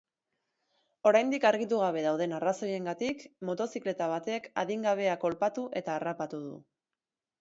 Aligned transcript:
Oraindik 1.09 1.43
argitu 1.49 1.81
gabe 1.81 2.01
dauden 2.05 2.33
arrazoiengatik, 2.37 3.21
motozikleta 3.51 4.09
batek 4.15 4.49
adingabea 4.63 5.15
kolpatu 5.27 5.67
eta 5.83 5.99
harrapatu 5.99 6.41
du. 6.49 6.61